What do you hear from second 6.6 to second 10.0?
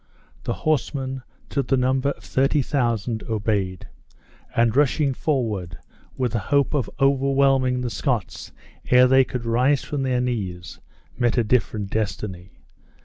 of overwhelming the Scots ere they could rise